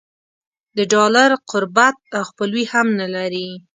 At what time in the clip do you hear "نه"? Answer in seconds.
2.99-3.07